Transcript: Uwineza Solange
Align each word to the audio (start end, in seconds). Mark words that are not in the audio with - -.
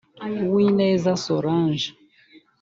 Uwineza 0.45 1.11
Solange 1.25 1.87